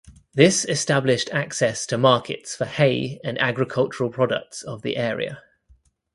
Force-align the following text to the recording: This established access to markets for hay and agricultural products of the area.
This 0.33 0.65
established 0.65 1.29
access 1.31 1.85
to 1.85 1.95
markets 1.95 2.55
for 2.55 2.65
hay 2.65 3.19
and 3.23 3.39
agricultural 3.39 4.09
products 4.09 4.63
of 4.63 4.81
the 4.81 4.97
area. 4.97 5.43